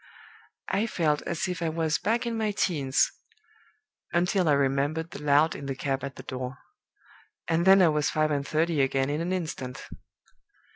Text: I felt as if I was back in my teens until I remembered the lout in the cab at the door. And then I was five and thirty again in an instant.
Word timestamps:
I 0.67 0.87
felt 0.87 1.21
as 1.27 1.47
if 1.47 1.61
I 1.61 1.69
was 1.69 1.99
back 1.99 2.25
in 2.25 2.35
my 2.35 2.49
teens 2.49 3.11
until 4.11 4.49
I 4.49 4.53
remembered 4.53 5.11
the 5.11 5.21
lout 5.21 5.53
in 5.53 5.67
the 5.67 5.75
cab 5.75 6.03
at 6.03 6.15
the 6.15 6.23
door. 6.23 6.57
And 7.47 7.65
then 7.67 7.83
I 7.83 7.89
was 7.89 8.09
five 8.09 8.31
and 8.31 8.47
thirty 8.47 8.81
again 8.81 9.11
in 9.11 9.21
an 9.21 9.31
instant. 9.31 9.87